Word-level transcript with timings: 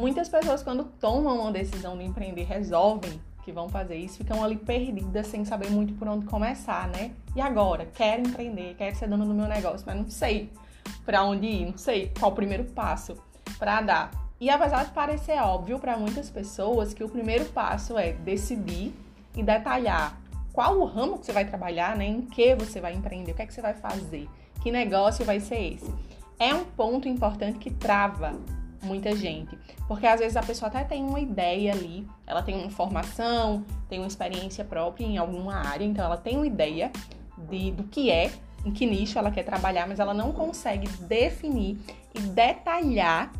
muitas 0.00 0.28
pessoas, 0.28 0.62
quando 0.62 0.84
tomam 0.98 1.40
uma 1.40 1.52
decisão 1.52 1.96
de 1.96 2.04
empreender, 2.04 2.44
resolvem 2.44 3.20
que 3.44 3.52
vão 3.52 3.68
fazer 3.68 3.96
isso, 3.96 4.18
ficam 4.18 4.42
ali 4.42 4.56
perdidas 4.56 5.26
sem 5.26 5.44
saber 5.44 5.70
muito 5.70 5.94
por 5.94 6.08
onde 6.08 6.26
começar, 6.26 6.88
né? 6.88 7.12
E 7.34 7.40
agora? 7.40 7.86
Quero 7.86 8.22
empreender, 8.22 8.74
quero 8.76 8.96
ser 8.96 9.08
dona 9.08 9.24
do 9.24 9.34
meu 9.34 9.46
negócio, 9.46 9.84
mas 9.86 9.96
não 9.96 10.10
sei 10.10 10.50
para 11.04 11.22
onde 11.22 11.46
ir, 11.46 11.66
não 11.66 11.78
sei 11.78 12.12
qual 12.18 12.32
o 12.32 12.34
primeiro 12.34 12.64
passo 12.64 13.16
para 13.58 13.80
dar. 13.80 14.10
E 14.40 14.48
apesar 14.48 14.84
de 14.84 14.90
parecer 14.92 15.38
óbvio 15.40 15.78
para 15.78 15.96
muitas 15.96 16.30
pessoas 16.30 16.94
que 16.94 17.04
o 17.04 17.08
primeiro 17.08 17.44
passo 17.46 17.98
é 17.98 18.12
decidir 18.12 18.94
e 19.36 19.42
detalhar 19.42 20.18
qual 20.52 20.78
o 20.78 20.84
ramo 20.84 21.18
que 21.18 21.26
você 21.26 21.32
vai 21.32 21.44
trabalhar, 21.44 21.96
né? 21.96 22.06
Em 22.06 22.22
que 22.22 22.54
você 22.54 22.80
vai 22.80 22.94
empreender, 22.94 23.32
o 23.32 23.34
que 23.34 23.42
é 23.42 23.46
que 23.46 23.54
você 23.54 23.62
vai 23.62 23.74
fazer, 23.74 24.28
que 24.62 24.72
negócio 24.72 25.24
vai 25.24 25.40
ser 25.40 25.74
esse. 25.74 25.92
É 26.38 26.54
um 26.54 26.64
ponto 26.64 27.06
importante 27.06 27.58
que 27.58 27.70
trava 27.70 28.34
muita 28.82 29.14
gente. 29.14 29.56
Porque 29.86 30.06
às 30.06 30.20
vezes 30.20 30.36
a 30.36 30.42
pessoa 30.42 30.68
até 30.68 30.84
tem 30.84 31.02
uma 31.02 31.20
ideia 31.20 31.72
ali, 31.72 32.06
ela 32.26 32.42
tem 32.42 32.56
uma 32.56 32.70
formação, 32.70 33.64
tem 33.88 33.98
uma 33.98 34.08
experiência 34.08 34.64
própria 34.64 35.04
em 35.04 35.18
alguma 35.18 35.54
área, 35.54 35.84
então 35.84 36.04
ela 36.04 36.16
tem 36.16 36.36
uma 36.36 36.46
ideia 36.46 36.90
de, 37.36 37.72
do 37.72 37.84
que 37.84 38.10
é, 38.10 38.30
em 38.64 38.72
que 38.72 38.86
nicho 38.86 39.18
ela 39.18 39.30
quer 39.30 39.44
trabalhar, 39.44 39.86
mas 39.86 39.98
ela 39.98 40.14
não 40.14 40.32
consegue 40.32 40.88
definir 41.04 41.78
e 42.14 42.20
detalhar 42.20 43.32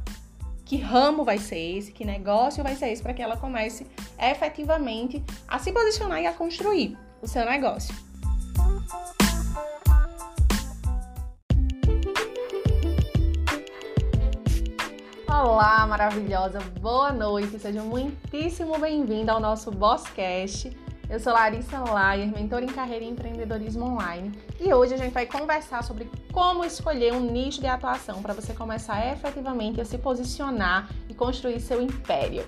que 0.65 0.77
ramo 0.77 1.25
vai 1.25 1.39
ser 1.39 1.59
esse, 1.59 1.91
que 1.91 2.05
negócio 2.05 2.62
vai 2.62 2.77
ser 2.77 2.91
esse, 2.91 3.03
para 3.03 3.12
que 3.12 3.20
ela 3.20 3.37
comece 3.37 3.87
efetivamente 4.17 5.23
a 5.48 5.59
se 5.59 5.73
posicionar 5.73 6.20
e 6.20 6.27
a 6.27 6.33
construir 6.33 6.97
o 7.20 7.27
seu 7.27 7.45
negócio. 7.45 7.93
Olá, 15.42 15.86
maravilhosa, 15.86 16.58
boa 16.83 17.10
noite, 17.10 17.58
seja 17.58 17.83
muitíssimo 17.83 18.78
bem-vinda 18.78 19.33
ao 19.33 19.41
nosso 19.41 19.70
Bosscast. 19.70 20.70
Eu 21.08 21.19
sou 21.19 21.33
Larissa 21.33 21.78
Laier, 21.78 22.30
mentora 22.30 22.62
em 22.62 22.69
carreira 22.69 23.06
e 23.06 23.08
empreendedorismo 23.08 23.86
online, 23.86 24.38
e 24.61 24.70
hoje 24.74 24.92
a 24.92 24.98
gente 24.98 25.14
vai 25.14 25.24
conversar 25.24 25.83
sobre 25.83 26.11
como 26.30 26.62
escolher 26.62 27.14
um 27.14 27.20
nicho 27.20 27.58
de 27.58 27.66
atuação 27.66 28.20
para 28.20 28.34
você 28.34 28.52
começar 28.52 29.11
efetivamente 29.11 29.80
a 29.80 29.84
se 29.86 29.96
posicionar 29.96 30.91
e 31.08 31.14
construir 31.14 31.58
seu 31.58 31.80
império. 31.80 32.44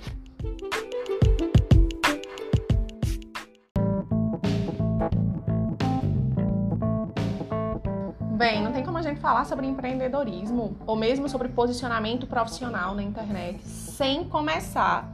Falar 9.22 9.44
sobre 9.44 9.66
empreendedorismo 9.66 10.76
ou 10.84 10.96
mesmo 10.96 11.28
sobre 11.28 11.48
posicionamento 11.48 12.26
profissional 12.26 12.92
na 12.92 13.02
internet 13.02 13.62
sem 13.62 14.24
começar 14.24 15.08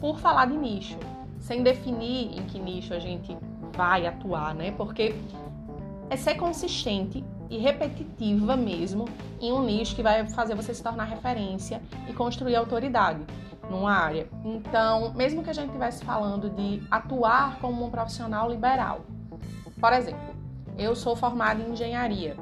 por 0.00 0.18
falar 0.18 0.46
de 0.46 0.56
nicho, 0.56 0.98
sem 1.38 1.62
definir 1.62 2.36
em 2.36 2.46
que 2.46 2.58
nicho 2.58 2.94
a 2.94 2.98
gente 2.98 3.36
vai 3.76 4.06
atuar, 4.06 4.54
né? 4.54 4.72
Porque 4.72 5.14
é 6.08 6.16
ser 6.16 6.34
consistente 6.36 7.22
e 7.50 7.58
repetitiva 7.58 8.56
mesmo 8.56 9.04
em 9.38 9.52
um 9.52 9.62
nicho 9.62 9.94
que 9.94 10.02
vai 10.02 10.26
fazer 10.30 10.54
você 10.54 10.72
se 10.72 10.82
tornar 10.82 11.04
referência 11.04 11.82
e 12.08 12.14
construir 12.14 12.56
autoridade 12.56 13.20
numa 13.70 13.92
área. 13.92 14.28
Então, 14.44 15.12
mesmo 15.12 15.42
que 15.42 15.50
a 15.50 15.52
gente 15.52 15.66
estivesse 15.66 16.02
falando 16.04 16.48
de 16.48 16.82
atuar 16.90 17.58
como 17.60 17.84
um 17.84 17.90
profissional 17.90 18.50
liberal, 18.50 19.02
por 19.78 19.92
exemplo, 19.92 20.34
eu 20.78 20.96
sou 20.96 21.14
formada 21.14 21.60
em 21.62 21.72
engenharia 21.72 22.34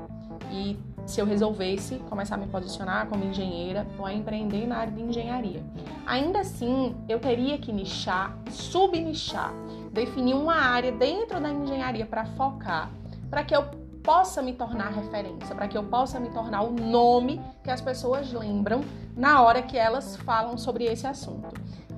e 0.51 0.79
se 1.11 1.21
eu 1.21 1.27
resolvesse 1.27 1.97
começar 2.09 2.37
a 2.37 2.39
me 2.39 2.47
posicionar 2.47 3.09
como 3.09 3.25
engenheira 3.25 3.85
ou 3.99 4.07
a 4.07 4.15
empreender 4.15 4.65
na 4.65 4.77
área 4.77 4.93
de 4.93 5.03
engenharia. 5.03 5.61
Ainda 6.07 6.39
assim, 6.41 6.95
eu 7.09 7.19
teria 7.19 7.59
que 7.59 7.73
nichar, 7.73 8.39
subnichar, 8.49 9.53
definir 9.93 10.35
uma 10.35 10.55
área 10.55 10.93
dentro 10.93 11.41
da 11.41 11.51
engenharia 11.51 12.07
para 12.07 12.25
focar, 12.25 12.93
para 13.29 13.43
que 13.43 13.55
eu 13.55 13.65
possa 14.05 14.41
me 14.41 14.53
tornar 14.53 14.93
referência, 14.93 15.53
para 15.53 15.67
que 15.67 15.77
eu 15.77 15.83
possa 15.83 16.21
me 16.21 16.31
tornar 16.31 16.63
o 16.63 16.71
nome 16.71 17.41
que 17.65 17.71
as 17.73 17.81
pessoas 17.81 18.33
lembram 18.33 18.83
na 19.17 19.43
hora 19.43 19.63
que 19.63 19.77
elas 19.77 20.17
falam 20.17 20.57
sobre 20.57 20.85
esse 20.85 21.09
assunto. 21.09 21.49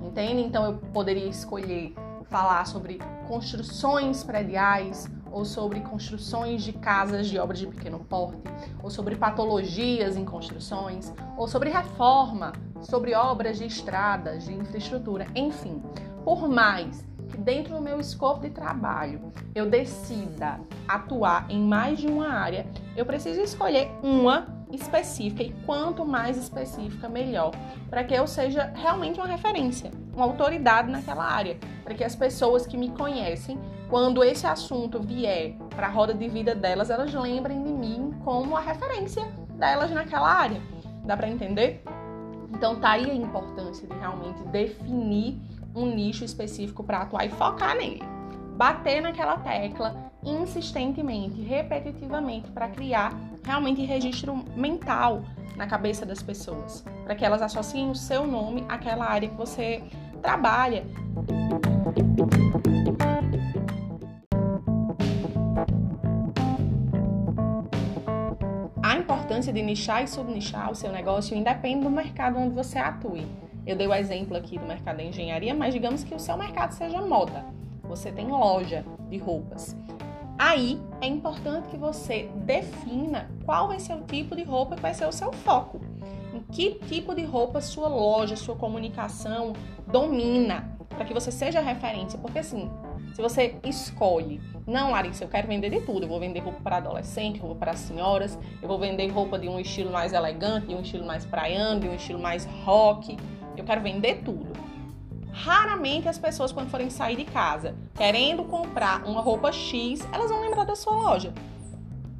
Entende? 0.01 0.41
Então 0.41 0.65
eu 0.65 0.77
poderia 0.91 1.27
escolher 1.27 1.93
falar 2.31 2.65
sobre 2.65 2.99
construções 3.27 4.23
prediais 4.23 5.07
ou 5.33 5.43
sobre 5.43 5.81
construções 5.81 6.63
de 6.63 6.71
casas 6.71 7.27
de 7.27 7.39
obras 7.39 7.59
de 7.59 7.67
pequeno 7.67 7.99
porte, 7.99 8.43
ou 8.81 8.89
sobre 8.89 9.15
patologias 9.15 10.15
em 10.15 10.23
construções, 10.23 11.11
ou 11.35 11.47
sobre 11.47 11.71
reforma, 11.71 12.53
sobre 12.81 13.15
obras 13.15 13.57
de 13.57 13.65
estradas, 13.65 14.45
de 14.45 14.53
infraestrutura, 14.53 15.25
enfim. 15.35 15.81
Por 16.23 16.47
mais 16.47 17.05
que 17.29 17.37
dentro 17.37 17.75
do 17.75 17.81
meu 17.81 17.99
escopo 17.99 18.41
de 18.41 18.51
trabalho 18.51 19.33
eu 19.55 19.67
decida 19.67 20.59
atuar 20.87 21.49
em 21.49 21.59
mais 21.59 21.97
de 21.97 22.07
uma 22.07 22.29
área, 22.29 22.67
eu 22.95 23.05
preciso 23.05 23.41
escolher 23.41 23.91
uma 24.03 24.63
específica 24.71 25.43
e 25.43 25.53
quanto 25.65 26.05
mais 26.05 26.37
específica, 26.37 27.09
melhor, 27.09 27.51
para 27.89 28.03
que 28.03 28.13
eu 28.13 28.27
seja 28.27 28.71
realmente 28.75 29.19
uma 29.19 29.27
referência, 29.27 29.91
uma 30.15 30.25
autoridade 30.25 30.91
naquela 30.91 31.25
área, 31.25 31.57
para 31.83 31.93
que 31.93 32.03
as 32.03 32.15
pessoas 32.15 32.65
que 32.65 32.77
me 32.77 32.89
conhecem, 32.89 33.59
quando 33.93 34.23
esse 34.23 34.47
assunto 34.47 34.99
vier 34.99 35.53
para 35.69 35.85
a 35.85 35.89
roda 35.91 36.15
de 36.15 36.27
vida 36.27 36.55
delas, 36.55 36.89
elas 36.89 37.13
lembrem 37.13 37.61
de 37.63 37.71
mim 37.71 38.11
como 38.23 38.57
a 38.57 38.59
referência 38.59 39.23
delas 39.51 39.91
naquela 39.91 40.33
área. 40.33 40.59
Dá 41.05 41.15
para 41.15 41.29
entender? 41.29 41.83
Então 42.51 42.77
tá 42.77 42.93
aí 42.93 43.11
a 43.11 43.13
importância 43.13 43.87
de 43.87 43.93
realmente 43.93 44.41
definir 44.45 45.39
um 45.75 45.85
nicho 45.85 46.25
específico 46.25 46.83
para 46.83 47.01
atuar 47.01 47.23
e 47.27 47.29
focar 47.29 47.77
nele. 47.77 48.01
Bater 48.57 48.99
naquela 48.99 49.37
tecla 49.37 50.11
insistentemente, 50.23 51.39
repetitivamente, 51.43 52.49
para 52.49 52.69
criar 52.69 53.13
realmente 53.43 53.85
registro 53.85 54.43
mental 54.55 55.21
na 55.55 55.67
cabeça 55.67 56.03
das 56.03 56.23
pessoas, 56.23 56.83
para 57.03 57.13
que 57.13 57.23
elas 57.23 57.43
associem 57.43 57.91
o 57.91 57.95
seu 57.95 58.25
nome 58.25 58.65
àquela 58.67 59.05
área 59.05 59.29
que 59.29 59.37
você 59.37 59.83
trabalha. 60.19 60.83
Importância 69.43 69.53
de 69.53 69.61
nichar 69.61 70.03
e 70.03 70.07
subnichar 70.07 70.71
o 70.71 70.75
seu 70.75 70.91
negócio 70.91 71.35
independe 71.35 71.83
do 71.83 71.89
mercado 71.89 72.39
onde 72.39 72.55
você 72.55 72.79
atue. 72.79 73.27
Eu 73.65 73.75
dei 73.75 73.87
o 73.87 73.93
exemplo 73.93 74.37
aqui 74.37 74.57
do 74.57 74.65
mercado 74.65 74.97
da 74.97 75.03
engenharia, 75.03 75.53
mas 75.53 75.73
digamos 75.73 76.03
que 76.03 76.15
o 76.15 76.19
seu 76.19 76.37
mercado 76.37 76.71
seja 76.71 77.01
moda. 77.01 77.45
Você 77.83 78.11
tem 78.11 78.27
loja 78.27 78.85
de 79.09 79.17
roupas. 79.17 79.75
Aí 80.39 80.79
é 81.01 81.07
importante 81.07 81.67
que 81.67 81.77
você 81.77 82.29
defina 82.45 83.29
qual 83.45 83.67
vai 83.67 83.79
ser 83.79 83.93
o 83.95 84.01
tipo 84.01 84.35
de 84.35 84.43
roupa 84.43 84.75
que 84.75 84.81
vai 84.81 84.93
ser 84.93 85.07
o 85.07 85.11
seu 85.11 85.33
foco. 85.33 85.81
Em 86.33 86.39
que 86.51 86.75
tipo 86.87 87.13
de 87.13 87.25
roupa 87.25 87.59
sua 87.59 87.89
loja, 87.89 88.37
sua 88.37 88.55
comunicação 88.55 89.53
domina, 89.87 90.77
para 90.89 91.03
que 91.03 91.13
você 91.13 91.31
seja 91.31 91.59
referência. 91.59 92.17
Porque 92.17 92.39
assim, 92.39 92.69
se 93.13 93.21
você 93.21 93.55
escolhe, 93.63 94.41
não, 94.65 94.91
Larissa, 94.91 95.25
eu 95.25 95.27
quero 95.27 95.47
vender 95.47 95.69
de 95.69 95.81
tudo. 95.81 96.03
Eu 96.03 96.09
vou 96.09 96.19
vender 96.19 96.39
roupa 96.39 96.59
para 96.63 96.77
adolescente, 96.77 97.39
roupa 97.39 97.55
para 97.55 97.73
senhoras, 97.73 98.37
eu 98.61 98.67
vou 98.67 98.79
vender 98.79 99.07
roupa 99.09 99.37
de 99.37 99.47
um 99.47 99.59
estilo 99.59 99.91
mais 99.91 100.13
elegante, 100.13 100.67
de 100.67 100.75
um 100.75 100.81
estilo 100.81 101.05
mais 101.05 101.25
praiano, 101.25 101.81
de 101.81 101.87
um 101.87 101.95
estilo 101.95 102.19
mais 102.19 102.45
rock. 102.63 103.17
Eu 103.57 103.63
quero 103.63 103.81
vender 103.81 104.21
tudo. 104.23 104.51
Raramente 105.31 106.07
as 106.07 106.17
pessoas, 106.17 106.51
quando 106.51 106.69
forem 106.69 106.89
sair 106.89 107.15
de 107.15 107.25
casa 107.25 107.75
querendo 107.95 108.43
comprar 108.43 109.03
uma 109.03 109.19
roupa 109.19 109.51
X, 109.51 110.07
elas 110.13 110.29
vão 110.29 110.41
lembrar 110.41 110.63
da 110.63 110.75
sua 110.75 110.93
loja. 110.93 111.33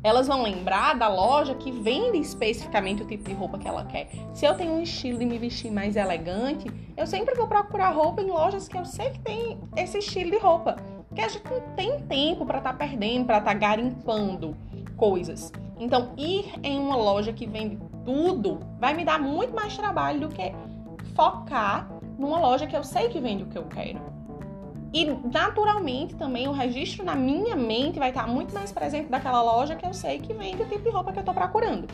Elas 0.04 0.28
vão 0.28 0.44
lembrar 0.44 0.96
da 0.96 1.08
loja 1.08 1.56
que 1.56 1.72
vende 1.72 2.18
especificamente 2.18 3.04
o 3.04 3.06
tipo 3.06 3.24
de 3.24 3.34
roupa 3.34 3.58
que 3.58 3.66
ela 3.66 3.86
quer. 3.86 4.10
Se 4.34 4.46
eu 4.46 4.54
tenho 4.54 4.74
um 4.74 4.82
estilo 4.82 5.18
de 5.18 5.26
me 5.26 5.38
vestir 5.38 5.72
mais 5.72 5.96
elegante, 5.96 6.70
eu 6.98 7.08
sempre 7.08 7.34
vou 7.36 7.48
procurar 7.48 7.92
roupa 7.92 8.22
em 8.22 8.30
lojas 8.30 8.68
que 8.68 8.78
eu 8.78 8.84
sei 8.84 9.12
que 9.12 9.20
tem 9.20 9.58
esse 9.78 10.00
estilo 10.00 10.32
de 10.32 10.40
roupa. 10.40 10.76
Porque 11.14 11.22
a 11.22 11.28
gente 11.28 11.46
não 11.48 11.62
tem 11.76 12.00
tempo 12.08 12.44
para 12.44 12.58
estar 12.58 12.72
tá 12.72 12.78
perdendo, 12.78 13.26
para 13.26 13.38
estar 13.38 13.52
tá 13.52 13.58
garimpando 13.58 14.58
coisas. 14.98 15.52
Então, 15.80 16.10
ir 16.18 16.52
em 16.64 16.80
uma 16.80 16.96
loja 16.96 17.32
que 17.32 17.46
vende 17.46 17.78
tudo 18.04 18.60
vai 18.80 18.96
me 18.96 19.06
dar 19.06 19.20
muito 19.20 19.54
mais 19.54 19.78
trabalho 19.78 20.22
do 20.22 20.30
que 20.30 20.52
focar 21.16 21.88
numa 22.18 22.40
loja 22.40 22.66
que 22.66 22.76
eu 22.76 22.84
sei 22.84 23.10
que 23.10 23.20
vende 23.20 23.44
o 23.44 23.46
que 23.46 23.60
eu 23.60 23.66
quero. 23.66 24.02
E 24.92 25.06
naturalmente 25.06 26.16
também 26.16 26.48
o 26.48 26.52
registro 26.52 27.06
na 27.06 27.16
minha 27.16 27.56
mente 27.56 28.00
vai 28.00 28.10
estar 28.10 28.28
muito 28.28 28.52
mais 28.52 28.72
presente 28.72 29.08
daquela 29.08 29.44
loja 29.44 29.76
que 29.76 29.86
eu 29.86 29.94
sei 29.94 30.18
que 30.18 30.34
vende 30.34 30.64
o 30.64 30.68
tipo 30.68 30.82
de 30.82 30.90
roupa 30.90 31.12
que 31.12 31.20
eu 31.20 31.22
estou 31.22 31.36
procurando. 31.36 31.88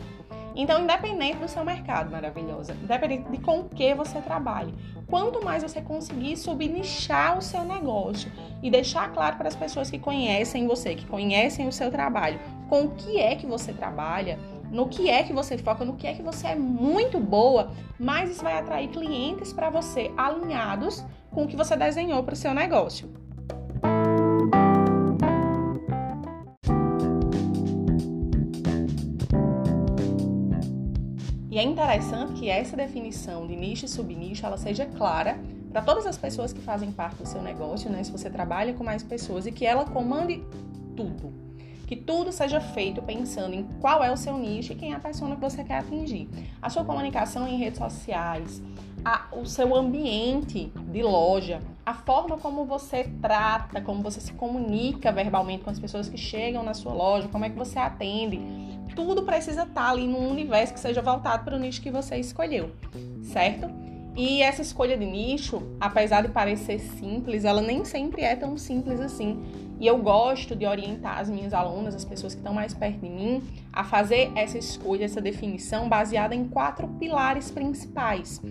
Então, 0.60 0.82
independente 0.82 1.38
do 1.38 1.48
seu 1.48 1.64
mercado, 1.64 2.10
maravilhosa, 2.10 2.74
independente 2.74 3.30
de 3.30 3.38
com 3.38 3.64
que 3.64 3.94
você 3.94 4.20
trabalhe, 4.20 4.74
quanto 5.06 5.42
mais 5.42 5.62
você 5.62 5.80
conseguir 5.80 6.36
subnichar 6.36 7.38
o 7.38 7.40
seu 7.40 7.64
negócio 7.64 8.30
e 8.62 8.70
deixar 8.70 9.10
claro 9.10 9.38
para 9.38 9.48
as 9.48 9.56
pessoas 9.56 9.90
que 9.90 9.98
conhecem 9.98 10.66
você, 10.66 10.94
que 10.94 11.06
conhecem 11.06 11.66
o 11.66 11.72
seu 11.72 11.90
trabalho, 11.90 12.38
com 12.68 12.82
o 12.82 12.90
que 12.90 13.18
é 13.18 13.36
que 13.36 13.46
você 13.46 13.72
trabalha, 13.72 14.38
no 14.70 14.86
que 14.86 15.08
é 15.08 15.22
que 15.22 15.32
você 15.32 15.56
foca, 15.56 15.82
no 15.82 15.96
que 15.96 16.06
é 16.06 16.12
que 16.12 16.22
você 16.22 16.48
é 16.48 16.54
muito 16.54 17.18
boa, 17.18 17.72
mais 17.98 18.30
isso 18.30 18.42
vai 18.42 18.58
atrair 18.58 18.88
clientes 18.88 19.54
para 19.54 19.70
você 19.70 20.12
alinhados 20.14 21.02
com 21.30 21.44
o 21.44 21.48
que 21.48 21.56
você 21.56 21.74
desenhou 21.74 22.22
para 22.22 22.34
o 22.34 22.36
seu 22.36 22.52
negócio. 22.52 23.19
E 31.50 31.58
é 31.58 31.62
interessante 31.64 32.34
que 32.34 32.48
essa 32.48 32.76
definição 32.76 33.44
de 33.44 33.56
nicho 33.56 33.84
e 33.84 33.88
subnicho 33.88 34.46
ela 34.46 34.56
seja 34.56 34.86
clara 34.86 35.36
para 35.72 35.82
todas 35.82 36.06
as 36.06 36.16
pessoas 36.16 36.52
que 36.52 36.60
fazem 36.60 36.92
parte 36.92 37.16
do 37.16 37.26
seu 37.26 37.42
negócio, 37.42 37.90
né? 37.90 38.04
Se 38.04 38.12
você 38.12 38.30
trabalha 38.30 38.72
com 38.72 38.84
mais 38.84 39.02
pessoas 39.02 39.46
e 39.46 39.52
que 39.52 39.66
ela 39.66 39.84
comande 39.84 40.44
tudo. 40.96 41.32
Que 41.88 41.96
tudo 41.96 42.30
seja 42.30 42.60
feito 42.60 43.02
pensando 43.02 43.52
em 43.52 43.64
qual 43.80 44.04
é 44.04 44.12
o 44.12 44.16
seu 44.16 44.38
nicho 44.38 44.72
e 44.72 44.76
quem 44.76 44.92
é 44.92 44.96
a 44.96 45.00
pessoa 45.00 45.34
que 45.34 45.40
você 45.40 45.64
quer 45.64 45.78
atingir. 45.78 46.28
A 46.62 46.70
sua 46.70 46.84
comunicação 46.84 47.48
em 47.48 47.56
redes 47.56 47.80
sociais, 47.80 48.62
a, 49.04 49.26
o 49.32 49.44
seu 49.44 49.74
ambiente 49.74 50.72
de 50.92 51.02
loja, 51.02 51.60
a 51.84 51.94
forma 51.94 52.38
como 52.38 52.64
você 52.64 53.10
trata, 53.20 53.80
como 53.80 54.02
você 54.02 54.20
se 54.20 54.32
comunica 54.34 55.10
verbalmente 55.10 55.64
com 55.64 55.70
as 55.70 55.80
pessoas 55.80 56.08
que 56.08 56.16
chegam 56.16 56.62
na 56.62 56.74
sua 56.74 56.92
loja, 56.92 57.26
como 57.26 57.44
é 57.44 57.50
que 57.50 57.58
você 57.58 57.76
atende. 57.76 58.38
Tudo 59.02 59.22
precisa 59.22 59.62
estar 59.62 59.88
ali 59.88 60.06
num 60.06 60.28
universo 60.28 60.74
que 60.74 60.78
seja 60.78 61.00
voltado 61.00 61.42
para 61.42 61.56
o 61.56 61.58
nicho 61.58 61.80
que 61.80 61.90
você 61.90 62.16
escolheu, 62.16 62.70
certo? 63.22 63.66
E 64.14 64.42
essa 64.42 64.60
escolha 64.60 64.94
de 64.94 65.06
nicho, 65.06 65.62
apesar 65.80 66.20
de 66.20 66.28
parecer 66.28 66.78
simples, 66.78 67.46
ela 67.46 67.62
nem 67.62 67.82
sempre 67.82 68.20
é 68.20 68.36
tão 68.36 68.58
simples 68.58 69.00
assim. 69.00 69.42
E 69.80 69.86
eu 69.86 69.96
gosto 69.96 70.54
de 70.54 70.66
orientar 70.66 71.18
as 71.18 71.30
minhas 71.30 71.54
alunas, 71.54 71.94
as 71.94 72.04
pessoas 72.04 72.34
que 72.34 72.40
estão 72.40 72.52
mais 72.52 72.74
perto 72.74 73.00
de 73.00 73.08
mim, 73.08 73.42
a 73.72 73.82
fazer 73.84 74.30
essa 74.36 74.58
escolha, 74.58 75.06
essa 75.06 75.20
definição 75.20 75.88
baseada 75.88 76.34
em 76.34 76.46
quatro 76.46 76.86
pilares 76.86 77.50
principais 77.50 78.42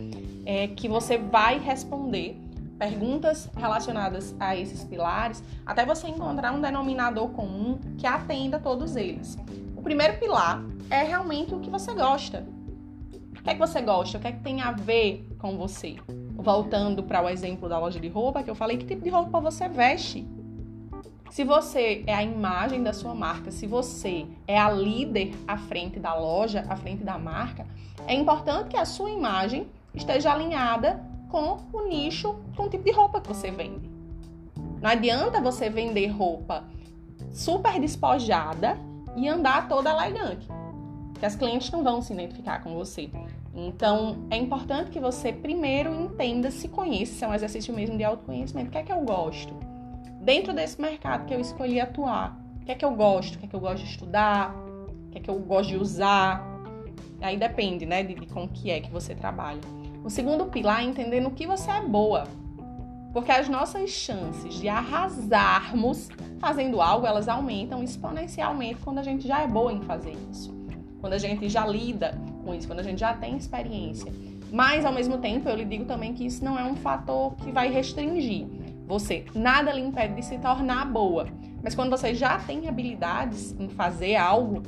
é, 0.48 0.68
que 0.70 0.90
você 0.90 1.20
vai 1.20 1.60
responder 1.60 2.36
perguntas 2.80 3.48
relacionadas 3.56 4.36
a 4.40 4.56
esses 4.56 4.84
pilares 4.84 5.44
até 5.64 5.86
você 5.86 6.08
encontrar 6.08 6.54
um 6.54 6.62
denominador 6.62 7.30
comum 7.30 7.78
que 8.00 8.08
atenda 8.08 8.58
todos 8.58 8.96
eles. 8.96 9.38
O 9.80 9.82
primeiro 9.82 10.20
pilar 10.20 10.62
é 10.90 11.04
realmente 11.04 11.56
o 11.56 11.60
que 11.62 11.70
você 11.70 11.94
gosta. 11.94 12.46
O 13.14 13.42
que 13.42 13.50
é 13.50 13.54
que 13.54 13.60
você 13.60 13.82
gosta? 13.82 14.18
O 14.18 14.22
que 14.22 14.28
é 14.28 14.34
que 14.34 14.42
tem 14.42 14.60
a 14.60 14.74
ver 14.74 15.26
com 15.40 15.58
você? 15.58 15.96
Voltando 16.36 17.02
para 17.02 17.24
o 17.24 17.30
exemplo 17.30 17.70
da 17.70 17.80
loja 17.80 17.98
de 17.98 18.10
roupa 18.10 18.44
que 18.44 18.50
eu 18.50 18.56
falei, 18.56 18.76
que 18.76 18.86
tipo 18.86 19.02
de 19.02 19.10
roupa 19.10 19.40
você 19.40 19.70
veste? 19.70 20.28
Se 21.30 21.46
você 21.46 22.04
é 22.06 22.14
a 22.14 22.22
imagem 22.22 22.84
da 22.84 22.92
sua 22.92 23.16
marca, 23.16 23.52
se 23.52 23.66
você 23.66 24.28
é 24.46 24.60
a 24.60 24.70
líder 24.70 25.32
à 25.48 25.56
frente 25.56 25.98
da 25.98 26.14
loja, 26.14 26.66
à 26.68 26.76
frente 26.76 27.06
da 27.06 27.18
marca, 27.18 27.66
é 28.06 28.14
importante 28.14 28.72
que 28.72 28.78
a 28.78 28.84
sua 28.84 29.10
imagem 29.10 29.66
esteja 29.96 30.34
alinhada 30.34 31.02
com 31.30 31.56
o 31.72 31.88
nicho, 31.88 32.36
com 32.54 32.64
o 32.64 32.70
tipo 32.70 32.84
de 32.84 32.92
roupa 32.92 33.22
que 33.22 33.30
você 33.30 33.50
vende. 33.50 33.90
Não 34.82 34.90
adianta 34.90 35.40
você 35.40 35.70
vender 35.70 36.08
roupa 36.08 36.66
super 37.32 37.80
despojada 37.80 38.89
e 39.16 39.28
andar 39.28 39.68
toda 39.68 39.90
elegante, 39.90 40.48
que 41.20 41.26
as 41.26 41.36
clientes 41.36 41.70
não 41.72 41.84
vão 41.84 42.02
se 42.02 42.14
identificar 42.14 42.64
com 42.64 42.74
você. 42.74 43.10
Então, 43.54 44.26
é 44.30 44.38
importante 44.38 44.92
que 44.92 45.00
você 45.00 45.34
primeiro 45.34 45.94
entenda, 45.94 46.52
se 46.52 46.68
conheça, 46.68 47.14
isso 47.14 47.26
é 47.26 47.28
um 47.28 47.34
exercício 47.34 47.74
mesmo 47.74 47.98
de 47.98 48.04
autoconhecimento. 48.04 48.70
O 48.70 48.72
que 48.72 48.78
é 48.78 48.84
que 48.84 48.92
eu 48.92 49.02
gosto? 49.02 49.54
Dentro 50.22 50.54
desse 50.54 50.80
mercado 50.80 51.26
que 51.26 51.34
eu 51.34 51.40
escolhi 51.40 51.80
atuar, 51.80 52.40
o 52.62 52.66
que 52.66 52.72
é 52.72 52.76
que 52.76 52.86
eu 52.86 52.92
gosto? 52.92 53.36
O 53.36 53.40
que 53.40 53.46
é 53.46 53.48
que 53.50 53.56
eu 53.56 53.60
gosto 53.60 53.84
de 53.84 53.90
estudar? 53.90 54.56
O 54.56 55.10
que 55.12 55.18
é 55.18 55.22
que 55.22 55.30
eu 55.30 55.40
gosto 55.40 55.70
de 55.70 55.78
usar? 55.78 56.46
Aí 57.22 57.38
depende, 57.38 57.86
né, 57.86 58.04
de, 58.04 58.14
de 58.14 58.28
com 58.28 58.48
que 58.48 58.70
é 58.70 58.80
que 58.80 58.92
você 58.92 59.16
trabalha. 59.16 59.60
O 60.04 60.10
segundo 60.10 60.46
pilar 60.46 60.82
é 60.82 60.86
entender 60.86 61.20
no 61.20 61.32
que 61.32 61.46
você 61.46 61.70
é 61.70 61.82
boa. 61.82 62.26
Porque 63.14 63.32
as 63.32 63.50
nossas 63.50 63.90
chances 63.90 64.54
de 64.56 64.70
arrasarmos 64.70 66.10
fazendo 66.40 66.82
algo, 66.82 67.08
elas 67.08 67.28
aumentam 67.28 67.84
exponencialmente 67.84 68.82
quando 68.84 69.00
a 69.00 69.04
gente 69.04 69.28
já 69.28 69.42
é 69.42 69.48
boa 69.48 69.74
em 69.74 69.82
fazer 69.82 70.16
isso. 70.32 70.54
Quando 71.02 71.14
a 71.14 71.18
gente 71.18 71.50
já 71.50 71.66
lida 71.66 72.20
com 72.44 72.54
isso, 72.54 72.68
quando 72.68 72.80
a 72.80 72.84
gente 72.84 73.00
já 73.00 73.14
tem 73.14 73.36
experiência. 73.36 74.12
Mas, 74.52 74.86
ao 74.86 74.94
mesmo 74.94 75.18
tempo, 75.18 75.48
eu 75.48 75.56
lhe 75.56 75.66
digo 75.66 75.86
também 75.86 76.14
que 76.14 76.26
isso 76.26 76.44
não 76.44 76.58
é 76.58 76.64
um 76.64 76.76
fator 76.76 77.36
que 77.36 77.52
vai 77.52 77.72
restringir 77.72 78.48
você. 78.88 79.26
Nada 79.36 79.72
lhe 79.72 79.82
impede 79.82 80.16
de 80.16 80.26
se 80.26 80.38
tornar 80.40 80.86
boa. 80.86 81.28
Mas 81.64 81.76
quando 81.76 81.92
você 81.92 82.14
já 82.16 82.40
tem 82.40 82.68
habilidades 82.68 83.56
em 83.60 83.70
fazer 83.70 84.16
algo, 84.16 84.64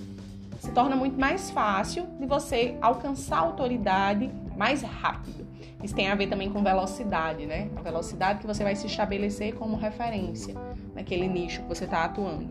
se 0.59 0.71
torna 0.71 0.95
muito 0.95 1.19
mais 1.19 1.49
fácil 1.49 2.05
de 2.19 2.25
você 2.27 2.77
alcançar 2.81 3.39
autoridade 3.39 4.29
mais 4.55 4.83
rápido. 4.83 5.47
Isso 5.83 5.95
tem 5.95 6.09
a 6.09 6.15
ver 6.15 6.27
também 6.27 6.49
com 6.49 6.63
velocidade, 6.63 7.45
né? 7.45 7.69
A 7.75 7.81
velocidade 7.81 8.39
que 8.39 8.47
você 8.47 8.63
vai 8.63 8.75
se 8.75 8.87
estabelecer 8.87 9.55
como 9.55 9.75
referência 9.75 10.55
naquele 10.95 11.27
nicho 11.27 11.61
que 11.63 11.69
você 11.69 11.85
está 11.85 12.05
atuando. 12.05 12.49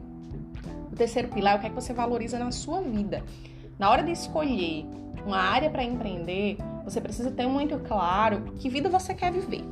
O 0.92 0.96
terceiro 0.96 1.28
pilar 1.28 1.54
é 1.54 1.56
o 1.56 1.60
que 1.60 1.66
é 1.66 1.68
que 1.70 1.74
você 1.74 1.92
valoriza 1.92 2.38
na 2.38 2.50
sua 2.50 2.80
vida. 2.82 3.22
Na 3.78 3.90
hora 3.90 4.02
de 4.02 4.12
escolher 4.12 4.84
uma 5.24 5.38
área 5.38 5.70
para 5.70 5.84
empreender, 5.84 6.56
você 6.84 7.00
precisa 7.00 7.30
ter 7.30 7.46
muito 7.46 7.78
claro 7.78 8.42
que 8.58 8.68
vida 8.68 8.88
você 8.88 9.14
quer 9.14 9.32
viver. 9.32 9.64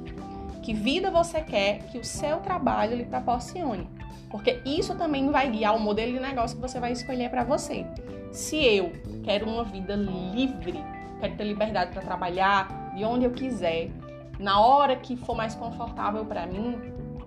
Que 0.62 0.72
vida 0.74 1.10
você 1.10 1.40
quer 1.40 1.78
que 1.90 1.98
o 1.98 2.04
seu 2.04 2.38
trabalho 2.38 2.96
lhe 2.96 3.04
proporcione. 3.04 3.88
Porque 4.30 4.60
isso 4.64 4.94
também 4.94 5.30
vai 5.30 5.50
guiar 5.50 5.74
o 5.74 5.80
modelo 5.80 6.12
de 6.12 6.20
negócio 6.20 6.56
que 6.56 6.62
você 6.62 6.78
vai 6.78 6.92
escolher 6.92 7.30
para 7.30 7.44
você. 7.44 7.86
Se 8.30 8.56
eu 8.56 8.92
quero 9.24 9.48
uma 9.48 9.64
vida 9.64 9.94
livre, 9.94 10.82
quero 11.20 11.34
ter 11.36 11.44
liberdade 11.44 11.92
para 11.92 12.02
trabalhar 12.02 12.68
de 12.94 13.04
onde 13.04 13.24
eu 13.24 13.30
quiser, 13.30 13.90
na 14.38 14.60
hora 14.60 14.96
que 14.96 15.16
for 15.16 15.36
mais 15.36 15.54
confortável 15.54 16.24
para 16.24 16.46
mim, 16.46 16.76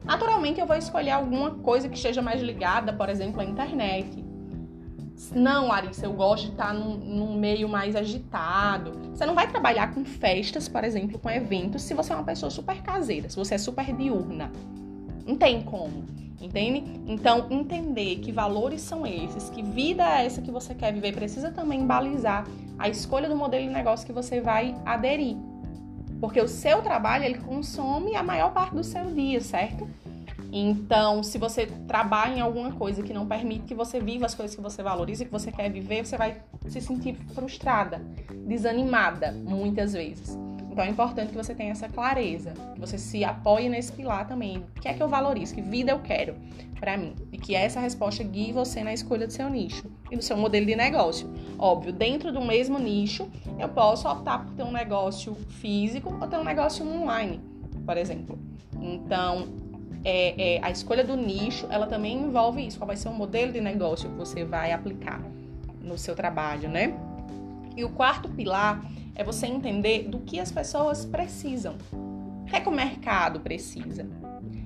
naturalmente 0.03 0.59
eu 0.59 0.65
vou 0.65 0.75
escolher 0.75 1.11
alguma 1.11 1.51
coisa 1.51 1.89
que 1.89 1.95
esteja 1.95 2.21
mais 2.21 2.41
ligada, 2.41 2.93
por 2.93 3.09
exemplo, 3.09 3.41
à 3.41 3.45
internet. 3.45 4.23
Não, 5.35 5.67
Larissa, 5.67 6.05
eu 6.05 6.13
gosto 6.13 6.45
de 6.45 6.51
estar 6.51 6.73
num, 6.73 6.95
num, 6.95 7.37
meio 7.37 7.69
mais 7.69 7.95
agitado. 7.95 8.91
Você 9.13 9.25
não 9.25 9.35
vai 9.35 9.47
trabalhar 9.47 9.93
com 9.93 10.03
festas, 10.03 10.67
por 10.67 10.83
exemplo, 10.83 11.19
com 11.19 11.29
eventos, 11.29 11.83
se 11.83 11.93
você 11.93 12.11
é 12.11 12.15
uma 12.15 12.23
pessoa 12.23 12.49
super 12.49 12.81
caseira, 12.81 13.29
se 13.29 13.35
você 13.35 13.55
é 13.55 13.57
super 13.57 13.93
diurna. 13.93 14.51
Não 15.25 15.35
tem 15.35 15.61
como. 15.61 16.05
Entende? 16.41 16.83
Então, 17.05 17.45
entender 17.51 18.15
que 18.15 18.31
valores 18.31 18.81
são 18.81 19.05
esses, 19.05 19.47
que 19.51 19.61
vida 19.61 20.03
é 20.03 20.25
essa 20.25 20.41
que 20.41 20.49
você 20.49 20.73
quer 20.73 20.91
viver, 20.91 21.13
precisa 21.13 21.51
também 21.51 21.85
balizar 21.85 22.47
a 22.79 22.89
escolha 22.89 23.29
do 23.29 23.36
modelo 23.36 23.67
de 23.67 23.71
negócio 23.71 24.07
que 24.07 24.12
você 24.12 24.41
vai 24.41 24.75
aderir. 24.83 25.38
Porque 26.21 26.39
o 26.39 26.47
seu 26.47 26.83
trabalho, 26.83 27.25
ele 27.25 27.39
consome 27.39 28.15
a 28.15 28.21
maior 28.21 28.53
parte 28.53 28.75
do 28.75 28.83
seu 28.83 29.05
dia, 29.11 29.41
certo? 29.41 29.89
Então, 30.53 31.23
se 31.23 31.37
você 31.37 31.65
trabalha 31.87 32.35
em 32.35 32.41
alguma 32.41 32.73
coisa 32.73 33.01
que 33.01 33.13
não 33.13 33.25
permite 33.25 33.65
que 33.65 33.73
você 33.73 33.99
viva 33.99 34.25
as 34.25 34.35
coisas 34.35 34.55
que 34.55 34.61
você 34.61 34.83
valoriza 34.83 35.23
e 35.23 35.25
que 35.25 35.31
você 35.31 35.51
quer 35.51 35.69
viver, 35.69 36.05
você 36.05 36.17
vai 36.17 36.41
se 36.67 36.79
sentir 36.79 37.15
frustrada, 37.33 38.01
desanimada, 38.45 39.31
muitas 39.31 39.93
vezes. 39.93 40.37
Então 40.71 40.85
é 40.85 40.89
importante 40.89 41.31
que 41.31 41.37
você 41.37 41.53
tenha 41.53 41.71
essa 41.71 41.89
clareza, 41.89 42.53
que 42.73 42.79
você 42.79 42.97
se 42.97 43.23
apoie 43.25 43.67
nesse 43.67 43.91
pilar 43.91 44.25
também. 44.27 44.57
O 44.57 44.79
que 44.79 44.87
é 44.87 44.93
que 44.93 45.03
eu 45.03 45.07
valorizo? 45.07 45.53
Que 45.53 45.61
vida 45.61 45.91
eu 45.91 45.99
quero 45.99 46.35
para 46.79 46.95
mim? 46.95 47.13
E 47.31 47.37
que 47.37 47.53
essa 47.53 47.79
resposta 47.79 48.23
guie 48.23 48.53
você 48.53 48.83
na 48.83 48.93
escolha 48.93 49.27
do 49.27 49.33
seu 49.33 49.49
nicho 49.49 49.91
e 50.09 50.15
do 50.15 50.23
seu 50.23 50.37
modelo 50.37 50.65
de 50.65 50.75
negócio. 50.75 51.29
Óbvio, 51.62 51.94
dentro 51.94 52.34
do 52.34 52.41
mesmo 52.41 52.80
nicho, 52.80 53.30
eu 53.60 53.70
posso 53.70 54.10
optar 54.10 54.44
por 54.44 54.56
ter 54.56 54.63
um 54.63 54.72
negócio 54.72 55.36
físico 55.62 56.18
ou 56.20 56.27
ter 56.27 56.38
um 56.38 56.44
negócio 56.44 56.84
online, 56.84 57.39
por 57.86 57.96
exemplo. 57.98 58.39
Então, 58.82 59.48
é, 60.03 60.56
é, 60.56 60.60
a 60.63 60.72
escolha 60.72 61.03
do 61.03 61.15
nicho, 61.15 61.68
ela 61.70 61.86
também 61.86 62.18
envolve 62.18 62.65
isso. 62.65 62.80
Qual 62.80 62.88
vai 62.88 62.96
ser 62.96 63.10
o 63.10 63.13
modelo 63.13 63.53
de 63.53 63.62
negócio 63.62 64.10
que 64.10 64.15
você 64.15 64.44
vai 64.44 64.72
aplicar 64.72 65.22
no 65.80 66.00
seu 66.00 66.15
trabalho, 66.15 66.68
né? 66.68 66.96
E 67.77 67.84
o 67.84 67.89
quarto 67.89 68.27
pilar 68.27 68.84
é 69.13 69.24
você 69.24 69.46
entender 69.46 70.08
do 70.10 70.18
que 70.18 70.39
as 70.39 70.51
pessoas 70.51 71.06
precisam. 71.06 71.75
O 71.91 72.46
que 72.46 72.56
é 72.56 72.60
que 72.60 72.70
o 72.70 72.72
mercado 72.72 73.39
precisa? 73.39 74.10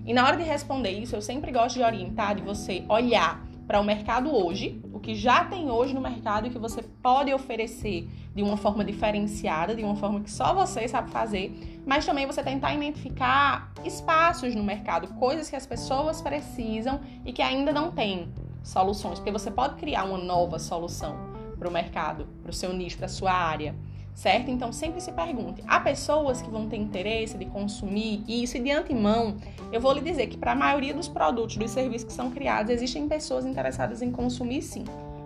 E 0.05 0.13
na 0.13 0.25
hora 0.25 0.37
de 0.37 0.43
responder 0.43 0.91
isso, 0.91 1.13
eu 1.13 1.21
sempre 1.21 1.51
gosto 1.51 1.75
de 1.75 1.83
orientar 1.83 2.35
de 2.35 2.41
você 2.41 2.85
olhar 2.87 3.44
para 3.67 3.79
o 3.79 3.83
mercado 3.83 4.33
hoje, 4.33 4.79
o 4.93 4.99
que 4.99 5.15
já 5.15 5.43
tem 5.45 5.71
hoje 5.71 5.93
no 5.93 6.01
mercado 6.01 6.47
e 6.47 6.49
que 6.49 6.59
você 6.59 6.81
pode 6.81 7.33
oferecer 7.33 8.07
de 8.33 8.43
uma 8.43 8.57
forma 8.57 8.83
diferenciada, 8.83 9.75
de 9.75 9.83
uma 9.83 9.95
forma 9.95 10.21
que 10.21 10.29
só 10.29 10.53
você 10.53 10.87
sabe 10.87 11.09
fazer, 11.09 11.81
mas 11.85 12.05
também 12.05 12.27
você 12.27 12.43
tentar 12.43 12.73
identificar 12.73 13.71
espaços 13.83 14.53
no 14.53 14.63
mercado, 14.63 15.07
coisas 15.15 15.49
que 15.49 15.55
as 15.55 15.65
pessoas 15.65 16.21
precisam 16.21 16.99
e 17.25 17.33
que 17.33 17.41
ainda 17.41 17.73
não 17.73 17.91
têm 17.91 18.29
soluções, 18.63 19.19
porque 19.19 19.31
você 19.31 19.49
pode 19.49 19.75
criar 19.75 20.03
uma 20.03 20.17
nova 20.17 20.59
solução 20.59 21.15
para 21.57 21.67
o 21.67 21.71
mercado, 21.71 22.27
para 22.43 22.51
o 22.51 22.53
seu 22.53 22.73
nicho, 22.73 22.97
para 22.97 23.05
a 23.05 23.09
sua 23.09 23.31
área 23.31 23.75
certo? 24.15 24.49
Então 24.49 24.71
sempre 24.71 25.01
se 25.01 25.11
pergunte: 25.11 25.61
há 25.67 25.79
pessoas 25.79 26.41
que 26.41 26.49
vão 26.49 26.67
ter 26.67 26.77
interesse 26.77 27.37
de 27.37 27.45
consumir 27.45 28.23
isso? 28.27 28.57
E 28.57 28.61
de 28.61 28.71
antemão, 28.71 29.35
eu 29.71 29.79
vou 29.79 29.91
lhe 29.93 30.01
dizer 30.01 30.27
que 30.27 30.37
para 30.37 30.53
a 30.53 30.55
maioria 30.55 30.93
dos 30.93 31.07
produtos, 31.07 31.57
dos 31.57 31.69
serviços 31.71 32.07
que 32.07 32.13
são 32.13 32.31
criados, 32.31 32.71
existem 32.71 33.07
pessoas 33.07 33.45
interessadas 33.45 34.01
em 34.01 34.11
consumir 34.11 34.61
sim. 34.61 34.85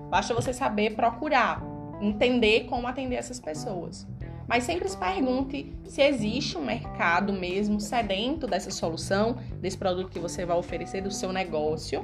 Basta 0.10 0.34
você 0.34 0.51
saber 0.51 0.96
procurar, 0.96 1.62
entender 2.01 2.62
como 2.62 2.88
atender 2.88 3.15
essas 3.15 3.39
pessoas. 3.39 4.08
Mas 4.48 4.63
sempre 4.63 4.89
se 4.89 4.98
pergunte 4.98 5.72
se 5.86 6.01
existe 6.01 6.58
um 6.58 6.65
mercado 6.65 7.31
mesmo 7.31 7.79
sedento 7.79 8.48
dessa 8.48 8.72
solução, 8.72 9.38
desse 9.62 9.77
produto 9.77 10.10
que 10.10 10.17
você 10.17 10.43
vai 10.43 10.58
oferecer, 10.58 11.01
do 11.01 11.12
seu 11.12 11.31
negócio. 11.31 12.03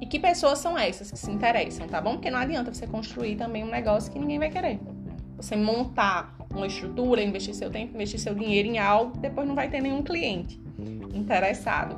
E 0.00 0.06
que 0.06 0.18
pessoas 0.18 0.58
são 0.58 0.76
essas 0.76 1.08
que 1.12 1.16
se 1.16 1.30
interessam, 1.30 1.86
tá 1.86 2.00
bom? 2.00 2.14
Porque 2.14 2.30
não 2.30 2.40
adianta 2.40 2.74
você 2.74 2.84
construir 2.84 3.36
também 3.36 3.62
um 3.62 3.70
negócio 3.70 4.10
que 4.10 4.18
ninguém 4.18 4.40
vai 4.40 4.50
querer. 4.50 4.80
Você 5.38 5.54
montar 5.54 6.36
uma 6.52 6.66
estrutura, 6.66 7.22
investir 7.22 7.54
seu 7.54 7.70
tempo, 7.70 7.94
investir 7.94 8.18
seu 8.18 8.34
dinheiro 8.34 8.66
em 8.66 8.78
algo, 8.78 9.16
depois 9.18 9.46
não 9.46 9.54
vai 9.54 9.70
ter 9.70 9.80
nenhum 9.80 10.02
cliente 10.02 10.60
interessado. 11.14 11.96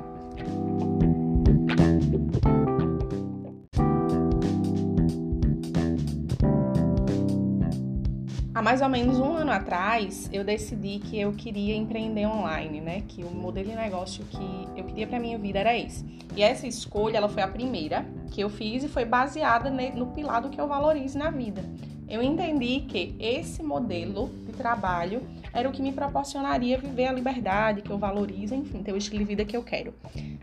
Há 8.53 8.61
mais 8.61 8.79
ou 8.81 8.89
menos 8.89 9.17
um 9.17 9.33
ano 9.35 9.51
atrás, 9.51 10.29
eu 10.31 10.43
decidi 10.43 10.99
que 10.99 11.19
eu 11.19 11.31
queria 11.33 11.75
empreender 11.75 12.27
online, 12.27 12.79
né? 12.79 13.01
Que 13.07 13.23
o 13.23 13.31
modelo 13.31 13.69
de 13.69 13.75
negócio 13.75 14.23
que 14.25 14.79
eu 14.79 14.83
queria 14.83 15.07
para 15.07 15.19
minha 15.19 15.39
vida 15.39 15.57
era 15.57 15.75
esse. 15.75 16.05
E 16.35 16.43
essa 16.43 16.67
escolha, 16.67 17.17
ela 17.17 17.27
foi 17.27 17.41
a 17.41 17.47
primeira 17.47 18.05
que 18.29 18.41
eu 18.41 18.49
fiz 18.51 18.83
e 18.83 18.87
foi 18.87 19.03
baseada 19.03 19.71
no 19.71 20.07
pilar 20.07 20.43
do 20.43 20.49
que 20.49 20.61
eu 20.61 20.67
valorizo 20.67 21.17
na 21.17 21.31
vida. 21.31 21.63
Eu 22.11 22.21
entendi 22.21 22.81
que 22.81 23.15
esse 23.17 23.63
modelo 23.63 24.29
de 24.45 24.51
trabalho 24.51 25.21
era 25.53 25.69
o 25.69 25.71
que 25.71 25.81
me 25.81 25.93
proporcionaria 25.93 26.77
viver 26.77 27.05
a 27.05 27.13
liberdade 27.13 27.81
que 27.81 27.89
eu 27.89 27.97
valorizo, 27.97 28.53
enfim, 28.53 28.83
ter 28.83 28.91
o 28.91 28.97
estilo 28.97 29.19
de 29.19 29.23
vida 29.23 29.45
que 29.45 29.55
eu 29.55 29.63
quero 29.63 29.93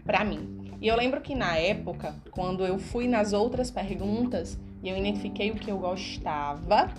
para 0.03 0.25
mim. 0.25 0.73
E 0.81 0.89
eu 0.89 0.97
lembro 0.97 1.21
que 1.21 1.35
na 1.35 1.59
época, 1.59 2.15
quando 2.31 2.65
eu 2.65 2.79
fui 2.79 3.07
nas 3.07 3.35
outras 3.35 3.71
perguntas 3.71 4.59
e 4.83 4.89
eu 4.89 4.97
identifiquei 4.97 5.51
o 5.51 5.57
que 5.57 5.71
eu 5.71 5.77
gostava, 5.77 6.91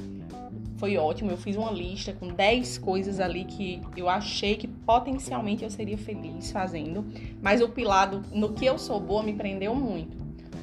foi 0.78 0.98
ótimo. 0.98 1.32
Eu 1.32 1.38
fiz 1.38 1.56
uma 1.56 1.72
lista 1.72 2.14
com 2.14 2.28
10 2.28 2.78
coisas 2.78 3.20
ali 3.20 3.46
que 3.46 3.82
eu 3.98 4.08
achei 4.08 4.56
que 4.56 4.68
potencialmente 4.68 5.64
eu 5.64 5.72
seria 5.72 5.98
feliz 5.98 6.52
fazendo. 6.52 7.04
Mas 7.42 7.60
o 7.60 7.70
pilado 7.70 8.24
no 8.32 8.54
que 8.54 8.68
eu 8.68 8.78
sou 8.78 9.00
boa 9.00 9.24
me 9.24 9.34
prendeu 9.34 9.74
muito. 9.74 10.19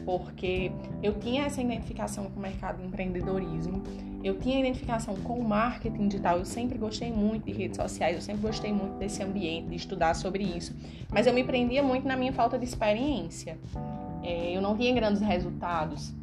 Porque 0.06 0.70
eu 1.02 1.18
tinha 1.18 1.44
essa 1.44 1.60
identificação 1.60 2.26
com 2.26 2.38
o 2.38 2.42
mercado 2.42 2.78
de 2.78 2.86
empreendedorismo, 2.86 3.82
eu 4.22 4.38
tinha 4.38 4.60
identificação 4.60 5.16
com 5.16 5.34
o 5.34 5.46
marketing 5.46 6.08
digital, 6.08 6.38
eu 6.38 6.44
sempre 6.44 6.78
gostei 6.78 7.12
muito 7.12 7.44
de 7.44 7.52
redes 7.52 7.76
sociais, 7.76 8.16
eu 8.16 8.22
sempre 8.22 8.42
gostei 8.42 8.72
muito 8.72 8.96
desse 8.98 9.22
ambiente, 9.22 9.68
de 9.68 9.74
estudar 9.74 10.14
sobre 10.14 10.44
isso, 10.44 10.74
mas 11.12 11.26
eu 11.26 11.34
me 11.34 11.42
prendia 11.42 11.82
muito 11.82 12.06
na 12.06 12.16
minha 12.16 12.32
falta 12.32 12.56
de 12.56 12.64
experiência. 12.64 13.58
É, 14.22 14.56
eu 14.56 14.62
não 14.62 14.76
tinha 14.76 14.94
grandes 14.94 15.20
resultados 15.20 16.14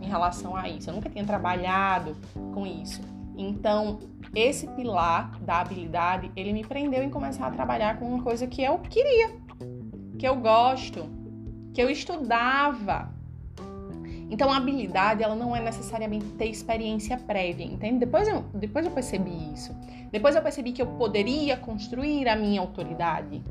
em 0.00 0.06
relação 0.06 0.56
a 0.56 0.68
isso, 0.68 0.90
eu 0.90 0.94
nunca 0.94 1.08
tinha 1.08 1.24
trabalhado 1.24 2.16
com 2.52 2.66
isso. 2.66 3.00
Então, 3.36 4.00
esse 4.34 4.66
pilar 4.68 5.38
da 5.40 5.60
habilidade, 5.60 6.30
ele 6.34 6.52
me 6.52 6.64
prendeu 6.64 7.04
em 7.04 7.10
começar 7.10 7.46
a 7.46 7.50
trabalhar 7.52 7.98
com 7.98 8.04
uma 8.04 8.22
coisa 8.22 8.48
que 8.48 8.62
eu 8.62 8.78
queria, 8.80 9.36
que 10.18 10.26
eu 10.26 10.34
gosto, 10.34 11.08
que 11.72 11.80
eu 11.80 11.88
estudava. 11.88 13.16
Então, 14.30 14.52
a 14.52 14.56
habilidade, 14.56 15.22
ela 15.22 15.34
não 15.34 15.56
é 15.56 15.60
necessariamente 15.60 16.26
ter 16.32 16.46
experiência 16.46 17.16
prévia, 17.16 17.64
entende? 17.64 17.98
Depois 17.98 18.28
eu, 18.28 18.42
depois 18.54 18.84
eu 18.84 18.92
percebi 18.92 19.52
isso. 19.54 19.74
Depois 20.10 20.36
eu 20.36 20.42
percebi 20.42 20.72
que 20.72 20.82
eu 20.82 20.86
poderia 20.86 21.56
construir 21.56 22.28
a 22.28 22.36
minha 22.36 22.60
autoridade. 22.60 23.42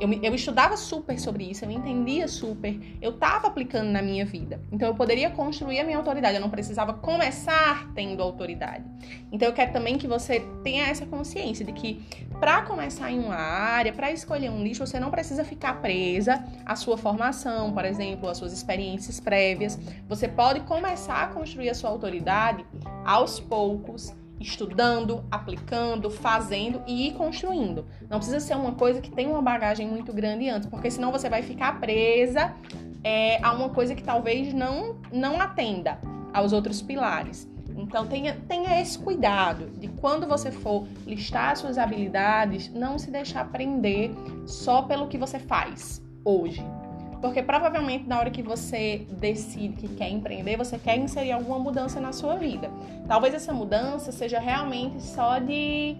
Eu, 0.00 0.12
eu 0.12 0.34
estudava 0.34 0.76
super 0.76 1.18
sobre 1.18 1.44
isso, 1.44 1.64
eu 1.64 1.70
entendia 1.70 2.26
super, 2.26 2.78
eu 3.00 3.12
estava 3.12 3.46
aplicando 3.46 3.90
na 3.90 4.02
minha 4.02 4.24
vida. 4.24 4.60
Então 4.72 4.88
eu 4.88 4.94
poderia 4.94 5.30
construir 5.30 5.80
a 5.80 5.84
minha 5.84 5.96
autoridade, 5.96 6.34
eu 6.34 6.40
não 6.40 6.50
precisava 6.50 6.94
começar 6.94 7.88
tendo 7.94 8.22
autoridade. 8.22 8.84
Então 9.30 9.48
eu 9.48 9.54
quero 9.54 9.72
também 9.72 9.96
que 9.96 10.06
você 10.06 10.40
tenha 10.62 10.86
essa 10.86 11.06
consciência 11.06 11.64
de 11.64 11.72
que 11.72 12.04
para 12.40 12.62
começar 12.62 13.10
em 13.10 13.18
uma 13.18 13.36
área, 13.36 13.92
para 13.92 14.10
escolher 14.10 14.50
um 14.50 14.58
nicho, 14.58 14.84
você 14.84 14.98
não 14.98 15.10
precisa 15.10 15.44
ficar 15.44 15.80
presa 15.80 16.44
à 16.66 16.74
sua 16.74 16.98
formação, 16.98 17.72
por 17.72 17.84
exemplo, 17.84 18.28
às 18.28 18.36
suas 18.36 18.52
experiências 18.52 19.20
prévias. 19.20 19.78
Você 20.08 20.26
pode 20.26 20.60
começar 20.60 21.22
a 21.22 21.26
construir 21.28 21.70
a 21.70 21.74
sua 21.74 21.90
autoridade 21.90 22.64
aos 23.04 23.38
poucos 23.38 24.12
estudando, 24.44 25.24
aplicando, 25.30 26.10
fazendo 26.10 26.82
e 26.86 27.08
ir 27.08 27.14
construindo. 27.14 27.86
Não 28.08 28.18
precisa 28.18 28.38
ser 28.38 28.54
uma 28.54 28.72
coisa 28.72 29.00
que 29.00 29.10
tem 29.10 29.26
uma 29.26 29.40
bagagem 29.40 29.88
muito 29.88 30.12
grande 30.12 30.48
antes, 30.48 30.68
porque 30.68 30.90
senão 30.90 31.10
você 31.10 31.28
vai 31.28 31.42
ficar 31.42 31.80
presa 31.80 32.54
é, 33.02 33.42
a 33.42 33.52
uma 33.52 33.70
coisa 33.70 33.94
que 33.94 34.02
talvez 34.02 34.52
não, 34.52 34.96
não 35.10 35.40
atenda 35.40 35.98
aos 36.32 36.52
outros 36.52 36.82
pilares. 36.82 37.48
Então 37.76 38.06
tenha, 38.06 38.36
tenha 38.46 38.80
esse 38.80 38.98
cuidado 38.98 39.70
de 39.78 39.88
quando 39.88 40.26
você 40.26 40.52
for 40.52 40.86
listar 41.06 41.56
suas 41.56 41.76
habilidades, 41.76 42.70
não 42.70 42.98
se 42.98 43.10
deixar 43.10 43.50
prender 43.50 44.10
só 44.46 44.82
pelo 44.82 45.08
que 45.08 45.18
você 45.18 45.38
faz 45.38 46.02
hoje. 46.24 46.64
Porque 47.20 47.42
provavelmente 47.42 48.06
na 48.06 48.18
hora 48.18 48.30
que 48.30 48.42
você 48.42 49.06
decide 49.10 49.74
que 49.76 49.88
quer 49.94 50.08
empreender, 50.10 50.56
você 50.56 50.78
quer 50.78 50.96
inserir 50.96 51.32
alguma 51.32 51.58
mudança 51.58 52.00
na 52.00 52.12
sua 52.12 52.36
vida. 52.36 52.70
Talvez 53.06 53.34
essa 53.34 53.52
mudança 53.52 54.12
seja 54.12 54.38
realmente 54.38 55.02
só 55.02 55.38
de 55.38 55.96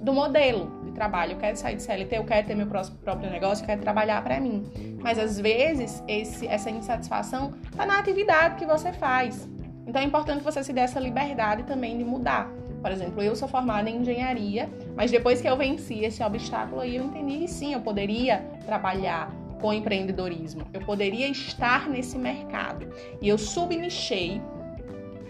do 0.00 0.12
modelo 0.12 0.82
de 0.84 0.92
trabalho. 0.92 1.32
Eu 1.32 1.38
quero 1.38 1.56
sair 1.56 1.76
de 1.76 1.82
CLT, 1.82 2.16
eu 2.16 2.24
quero 2.24 2.46
ter 2.46 2.54
meu 2.54 2.66
próprio 2.66 3.30
negócio, 3.30 3.62
eu 3.62 3.66
quero 3.66 3.82
trabalhar 3.82 4.22
para 4.22 4.40
mim. 4.40 4.64
Mas 5.00 5.18
às 5.18 5.38
vezes 5.38 6.02
esse, 6.08 6.46
essa 6.46 6.70
insatisfação 6.70 7.52
está 7.70 7.84
na 7.84 7.98
atividade 7.98 8.56
que 8.56 8.64
você 8.64 8.92
faz. 8.92 9.48
Então 9.86 10.00
é 10.00 10.04
importante 10.04 10.42
você 10.42 10.62
se 10.64 10.72
dê 10.72 10.80
essa 10.80 10.98
liberdade 10.98 11.64
também 11.64 11.98
de 11.98 12.04
mudar. 12.04 12.50
Por 12.80 12.90
exemplo, 12.90 13.22
eu 13.22 13.36
sou 13.36 13.46
formada 13.46 13.90
em 13.90 14.00
engenharia, 14.00 14.68
mas 14.96 15.10
depois 15.10 15.40
que 15.42 15.48
eu 15.48 15.56
venci 15.56 16.02
esse 16.02 16.22
obstáculo 16.22 16.80
aí, 16.80 16.96
eu 16.96 17.04
entendi 17.04 17.38
que 17.38 17.48
sim, 17.48 17.74
eu 17.74 17.80
poderia 17.80 18.38
trabalhar 18.64 19.30
com 19.60 19.72
empreendedorismo. 19.72 20.66
Eu 20.72 20.80
poderia 20.80 21.28
estar 21.28 21.88
nesse 21.88 22.18
mercado. 22.18 22.88
E 23.20 23.28
eu 23.28 23.38
subnichei 23.38 24.40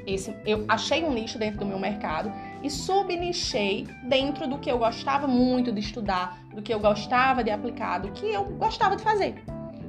esse, 0.07 0.35
eu 0.47 0.65
achei 0.69 1.05
um 1.05 1.13
nicho 1.13 1.39
dentro 1.39 1.61
do 1.61 1.67
meu 1.67 1.79
mercado 1.79 2.33
e 2.63 2.71
subnichei 2.71 3.87
dentro 4.09 4.49
do 4.49 4.59
que 4.59 4.71
eu 4.71 4.79
gostava 4.79 5.27
muito 5.27 5.73
de 5.73 5.81
estudar, 5.81 6.43
do 6.55 6.63
que 6.63 6.73
eu 6.73 6.81
gostava 6.81 7.45
de 7.45 7.51
aplicar, 7.51 7.99
do 7.99 8.11
que 8.13 8.27
eu 8.27 8.45
gostava 8.45 8.97
de 8.97 9.03
fazer. 9.03 9.43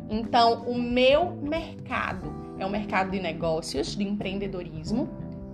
Então, 0.10 0.63
o 0.63 0.77
meu 0.77 1.31
mercado 1.36 2.41
é 2.60 2.65
o 2.65 2.69
mercado 2.69 3.12
de 3.12 3.19
negócios, 3.19 3.95
de 3.95 4.03
empreendedorismo, 4.03 5.10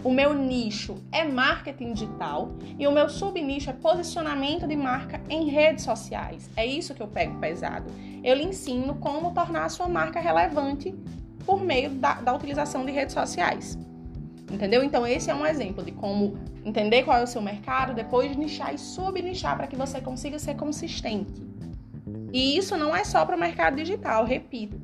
o 0.08 0.14
meu 0.14 0.34
nicho 0.34 0.96
é 1.12 1.26
marketing 1.26 1.92
digital 1.92 2.56
e 2.80 2.88
o 2.88 2.92
meu 2.94 3.10
subnicho 3.10 3.70
é 3.70 3.74
posicionamento 3.74 4.66
de 4.66 4.74
marca 4.74 5.20
em 5.30 5.50
redes 5.50 5.84
sociais. 5.84 6.50
É 6.56 6.66
isso 6.66 6.94
que 6.94 7.04
eu 7.04 7.10
pego 7.10 7.38
pesado. 7.40 7.92
Eu 8.24 8.34
lhe 8.34 8.46
ensino 8.46 8.96
como 8.96 9.34
tornar 9.34 9.66
a 9.66 9.70
sua 9.70 9.90
marca 9.90 10.22
relevante 10.22 10.96
por 11.46 11.62
meio 11.62 11.90
da, 11.90 12.22
da 12.22 12.34
utilização 12.34 12.86
de 12.86 12.92
redes 12.94 13.16
sociais. 13.16 13.78
Entendeu? 14.50 14.82
Então, 14.82 15.06
esse 15.06 15.30
é 15.30 15.36
um 15.36 15.46
exemplo 15.46 15.84
de 15.84 15.92
como 15.92 16.38
entender 16.64 17.04
qual 17.04 17.18
é 17.18 17.24
o 17.24 17.28
seu 17.28 17.42
mercado, 17.42 17.94
depois 17.94 18.34
nichar 18.38 18.74
e 18.74 18.78
subnichar 18.78 19.58
para 19.58 19.68
que 19.68 19.76
você 19.76 20.00
consiga 20.00 20.40
ser 20.40 20.56
consistente. 20.56 21.46
E 22.32 22.58
isso 22.58 22.78
não 22.78 22.96
é 22.96 23.04
só 23.04 23.26
para 23.26 23.36
o 23.36 23.40
mercado 23.40 23.76
digital, 23.76 24.24
repito 24.24 24.78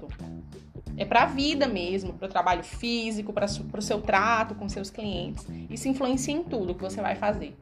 é 0.96 1.06
para 1.06 1.24
a 1.24 1.26
vida 1.26 1.68
mesmo, 1.68 2.14
para 2.14 2.28
o 2.28 2.30
trabalho 2.30 2.64
físico, 2.64 3.34
para 3.34 3.46
o 3.46 3.82
seu 3.82 4.02
trato 4.02 4.56
com 4.56 4.70
seus 4.70 4.90
clientes. 4.90 5.46
Isso 5.70 5.88
influencia 5.88 6.34
em 6.34 6.44
tudo 6.44 6.76
que 6.76 6.82
você 6.82 7.02
vai 7.02 7.16
fazer. 7.16 7.56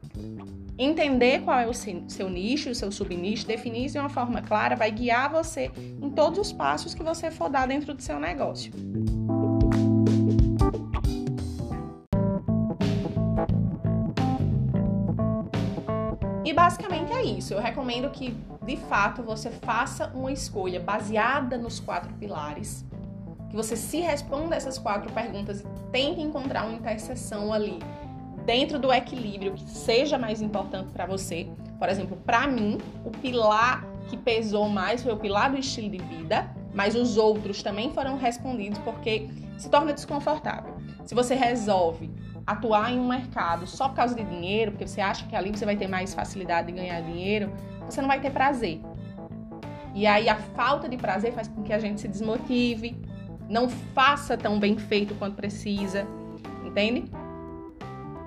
Entender 0.78 1.42
qual 1.42 1.60
é 1.60 1.68
o 1.68 1.74
seu 1.74 2.30
nicho, 2.30 2.70
o 2.70 2.76
seu 2.76 2.92
subnicho, 2.92 3.46
definir 3.46 3.90
de 3.90 4.00
uma 4.00 4.10
forma 4.10 4.42
clara, 4.42 4.76
vai 4.76 4.92
guiar 4.92 5.32
você 5.32 5.72
em 6.02 6.10
todos 6.10 6.40
os 6.40 6.52
passos 6.52 6.94
que 6.94 7.04
você 7.04 7.30
for 7.30 7.50
dar 7.50 7.68
dentro 7.68 7.94
do 7.94 8.02
seu 8.02 8.20
negócio. 8.20 8.72
E 16.44 16.54
basicamente 16.54 17.14
é 17.14 17.24
isso. 17.24 17.54
Eu 17.54 17.62
recomendo 17.62 18.10
que, 18.10 18.36
de 18.66 18.76
fato, 18.76 19.24
você 19.24 19.50
faça 19.50 20.12
uma 20.14 20.32
escolha 20.32 20.80
baseada 20.80 21.58
nos 21.58 21.80
quatro 21.80 22.12
pilares 22.16 22.84
que 23.52 23.56
você 23.58 23.76
se 23.76 24.00
responda 24.00 24.56
essas 24.56 24.80
quatro 24.80 25.12
perguntas 25.12 25.60
e 25.60 25.66
tente 25.92 26.22
encontrar 26.22 26.66
uma 26.66 26.74
interseção 26.74 27.52
ali 27.52 27.80
dentro 28.46 28.80
do 28.80 28.92
equilíbrio 28.94 29.54
que 29.54 29.70
seja 29.70 30.18
mais 30.18 30.42
importante 30.42 30.90
para 30.94 31.06
você. 31.06 31.50
Por 31.78 31.90
exemplo, 31.90 32.16
para 32.26 32.48
mim, 32.48 32.78
o 33.04 33.12
pilar 33.12 33.86
que 34.08 34.16
pesou 34.16 34.70
mais 34.70 35.04
foi 35.04 35.12
o 35.12 35.18
pilar 35.18 35.52
do 35.52 35.58
estilo 35.60 35.90
de 35.90 35.98
vida, 35.98 36.50
mas 36.74 36.96
os 36.96 37.18
outros 37.18 37.62
também 37.62 37.92
foram 37.92 38.18
respondidos 38.18 38.80
porque 38.80 39.30
se 39.58 39.70
torna 39.70 39.92
desconfortável. 39.92 40.78
Se 41.04 41.14
você 41.14 41.36
resolve 41.36 42.10
atuar 42.48 42.90
em 42.94 43.00
um 43.00 43.08
mercado 43.10 43.68
só 43.68 43.90
por 43.90 43.96
causa 43.96 44.16
de 44.16 44.24
dinheiro, 44.24 44.72
porque 44.72 44.88
você 44.88 45.02
acha 45.02 45.28
que 45.28 45.36
ali 45.36 45.52
você 45.52 45.66
vai 45.66 45.76
ter 45.76 45.90
mais 45.90 46.14
facilidade 46.14 46.68
de 46.68 46.74
ganhar 46.74 47.02
dinheiro, 47.02 47.52
você 47.84 48.00
não 48.00 48.08
vai 48.08 48.22
ter 48.22 48.32
prazer. 48.32 48.82
E 49.94 50.08
aí 50.08 50.30
a 50.30 50.36
falta 50.38 50.88
de 50.88 50.96
prazer 50.96 51.34
faz 51.34 51.50
com 51.50 51.62
que 51.64 51.74
a 51.74 51.80
gente 51.80 52.00
se 52.00 52.08
desmotive, 52.08 52.96
não 53.52 53.68
faça 53.70 54.38
tão 54.38 54.58
bem 54.58 54.78
feito 54.78 55.14
quanto 55.16 55.36
precisa, 55.36 56.08
entende? 56.66 57.04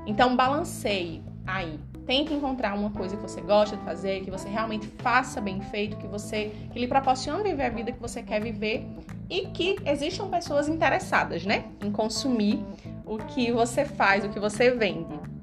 Então 0.06 0.36
balanceie 0.36 1.22
aí. 1.46 1.80
Tente 2.06 2.34
encontrar 2.34 2.74
uma 2.74 2.90
coisa 2.90 3.16
que 3.16 3.22
você 3.22 3.40
gosta 3.40 3.78
de 3.78 3.82
fazer, 3.82 4.22
que 4.22 4.30
você 4.30 4.46
realmente 4.46 4.86
faça 4.98 5.40
bem 5.40 5.62
feito, 5.62 5.96
que 5.96 6.06
você 6.06 6.52
que 6.70 6.78
lhe 6.78 6.86
proporcione 6.86 7.42
viver 7.42 7.64
a 7.64 7.70
vida 7.70 7.90
que 7.90 7.98
você 7.98 8.22
quer 8.22 8.42
viver 8.42 8.86
e 9.30 9.46
que 9.46 9.76
existam 9.86 10.28
pessoas 10.28 10.68
interessadas, 10.68 11.46
né, 11.46 11.64
em 11.82 11.90
consumir 11.90 12.62
o 13.06 13.16
que 13.16 13.50
você 13.50 13.86
faz, 13.86 14.22
o 14.26 14.28
que 14.28 14.38
você 14.38 14.72
vende. 14.72 15.33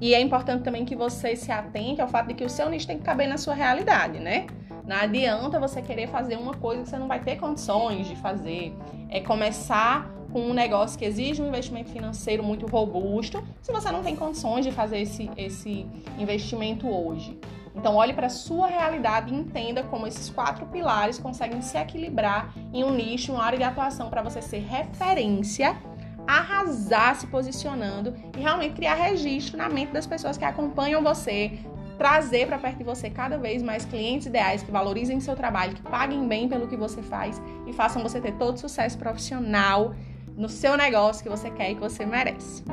E 0.00 0.14
é 0.14 0.20
importante 0.20 0.62
também 0.62 0.84
que 0.84 0.96
você 0.96 1.36
se 1.36 1.50
atente 1.50 2.00
ao 2.00 2.08
fato 2.08 2.28
de 2.28 2.34
que 2.34 2.44
o 2.44 2.48
seu 2.48 2.68
nicho 2.68 2.86
tem 2.86 2.98
que 2.98 3.04
caber 3.04 3.28
na 3.28 3.38
sua 3.38 3.54
realidade, 3.54 4.18
né? 4.18 4.46
Não 4.86 4.96
adianta 4.96 5.58
você 5.58 5.80
querer 5.80 6.08
fazer 6.08 6.36
uma 6.36 6.54
coisa 6.54 6.82
que 6.82 6.88
você 6.88 6.98
não 6.98 7.08
vai 7.08 7.20
ter 7.20 7.36
condições 7.36 8.06
de 8.06 8.16
fazer. 8.16 8.74
É 9.08 9.20
começar 9.20 10.10
com 10.30 10.40
um 10.40 10.52
negócio 10.52 10.98
que 10.98 11.04
exige 11.04 11.40
um 11.40 11.46
investimento 11.46 11.90
financeiro 11.90 12.42
muito 12.42 12.66
robusto, 12.66 13.42
se 13.62 13.72
você 13.72 13.90
não 13.92 14.02
tem 14.02 14.16
condições 14.16 14.64
de 14.64 14.72
fazer 14.72 14.98
esse, 14.98 15.30
esse 15.36 15.86
investimento 16.18 16.88
hoje. 16.88 17.38
Então, 17.74 17.96
olhe 17.96 18.12
para 18.12 18.26
a 18.26 18.30
sua 18.30 18.66
realidade 18.66 19.32
e 19.32 19.36
entenda 19.36 19.82
como 19.84 20.06
esses 20.06 20.30
quatro 20.30 20.66
pilares 20.66 21.18
conseguem 21.18 21.60
se 21.62 21.76
equilibrar 21.76 22.52
em 22.72 22.84
um 22.84 22.92
nicho, 22.92 23.32
uma 23.32 23.44
área 23.44 23.58
de 23.58 23.64
atuação 23.64 24.10
para 24.10 24.22
você 24.22 24.42
ser 24.42 24.58
referência 24.58 25.76
arrasar 26.26 27.16
se 27.16 27.26
posicionando 27.26 28.14
e 28.36 28.40
realmente 28.40 28.74
criar 28.74 28.94
registro 28.94 29.56
na 29.56 29.68
mente 29.68 29.92
das 29.92 30.06
pessoas 30.06 30.36
que 30.36 30.44
acompanham 30.44 31.02
você, 31.02 31.58
trazer 31.98 32.46
para 32.46 32.58
perto 32.58 32.78
de 32.78 32.84
você 32.84 33.08
cada 33.10 33.38
vez 33.38 33.62
mais 33.62 33.84
clientes 33.84 34.26
ideais 34.26 34.62
que 34.62 34.70
valorizem 34.70 35.20
seu 35.20 35.36
trabalho, 35.36 35.74
que 35.74 35.82
paguem 35.82 36.26
bem 36.26 36.48
pelo 36.48 36.66
que 36.66 36.76
você 36.76 37.02
faz 37.02 37.40
e 37.66 37.72
façam 37.72 38.02
você 38.02 38.20
ter 38.20 38.32
todo 38.32 38.56
o 38.56 38.58
sucesso 38.58 38.98
profissional 38.98 39.94
no 40.36 40.48
seu 40.48 40.76
negócio 40.76 41.22
que 41.22 41.28
você 41.28 41.50
quer 41.50 41.70
e 41.70 41.74
que 41.74 41.80
você 41.80 42.04
merece. 42.04 42.64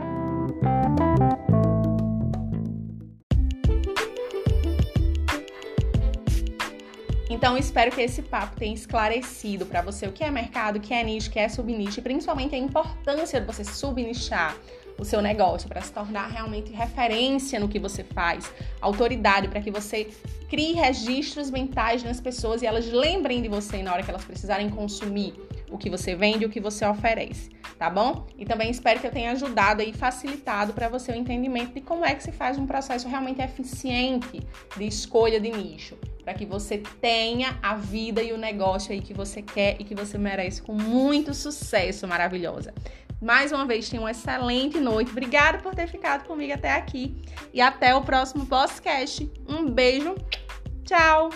Então, 7.41 7.57
espero 7.57 7.89
que 7.89 8.00
esse 8.00 8.21
papo 8.21 8.55
tenha 8.55 8.75
esclarecido 8.75 9.65
para 9.65 9.81
você 9.81 10.05
o 10.05 10.12
que 10.12 10.24
é 10.24 10.29
mercado, 10.29 10.75
o 10.75 10.79
que 10.79 10.93
é 10.93 11.03
nicho, 11.03 11.27
o 11.27 11.31
que 11.31 11.39
é 11.39 11.50
subnicho 11.50 12.00
e 12.00 12.03
principalmente 12.03 12.53
a 12.53 12.57
importância 12.60 13.41
de 13.41 13.48
você 13.48 13.63
subnichar 13.63 14.55
o 14.95 15.03
seu 15.03 15.24
negócio 15.24 15.67
para 15.67 15.81
se 15.81 15.91
tornar 15.91 16.27
realmente 16.27 16.71
referência 16.71 17.60
no 17.60 17.67
que 17.67 17.79
você 17.79 18.03
faz, 18.03 18.53
autoridade 18.79 19.48
para 19.48 19.60
que 19.60 19.71
você 19.71 20.12
crie 20.51 20.74
registros 20.74 21.50
mentais 21.50 22.03
nas 22.03 22.21
pessoas 22.21 22.62
e 22.62 22.67
elas 22.67 22.86
lembrem 22.91 23.41
de 23.41 23.48
você 23.48 23.81
na 23.81 23.91
hora 23.91 24.03
que 24.03 24.12
elas 24.12 24.24
precisarem 24.24 24.69
consumir 24.69 25.33
o 25.71 25.79
que 25.79 25.89
você 25.89 26.13
vende 26.13 26.43
e 26.43 26.45
o 26.45 26.50
que 26.50 26.60
você 26.60 26.86
oferece, 26.86 27.50
tá 27.75 27.89
bom? 27.89 28.27
E 28.38 28.45
também 28.45 28.69
espero 28.69 29.00
que 29.00 29.07
eu 29.07 29.12
tenha 29.12 29.31
ajudado 29.31 29.81
e 29.81 29.91
facilitado 29.91 30.74
para 30.74 30.88
você 30.88 31.12
o 31.12 31.15
entendimento 31.15 31.74
de 31.74 31.81
como 31.81 32.05
é 32.05 32.13
que 32.13 32.21
se 32.21 32.31
faz 32.31 32.60
um 32.60 32.67
processo 32.67 33.07
realmente 33.07 33.41
eficiente 33.41 34.43
de 34.77 34.86
escolha 34.86 35.39
de 35.39 35.50
nicho 35.50 35.98
para 36.23 36.33
que 36.33 36.45
você 36.45 36.77
tenha 36.99 37.57
a 37.61 37.75
vida 37.75 38.21
e 38.21 38.31
o 38.31 38.37
negócio 38.37 38.91
aí 38.91 39.01
que 39.01 39.13
você 39.13 39.41
quer 39.41 39.75
e 39.79 39.83
que 39.83 39.95
você 39.95 40.17
merece 40.17 40.61
com 40.61 40.73
muito 40.73 41.33
sucesso 41.33 42.07
maravilhosa. 42.07 42.73
Mais 43.21 43.51
uma 43.51 43.65
vez, 43.65 43.87
tenha 43.87 44.01
uma 44.01 44.11
excelente 44.11 44.79
noite. 44.79 45.11
Obrigada 45.11 45.59
por 45.59 45.75
ter 45.75 45.87
ficado 45.87 46.25
comigo 46.25 46.53
até 46.53 46.71
aqui. 46.73 47.15
E 47.53 47.61
até 47.61 47.93
o 47.93 48.01
próximo 48.01 48.47
podcast. 48.47 49.31
Um 49.47 49.69
beijo. 49.69 50.15
Tchau! 50.83 51.29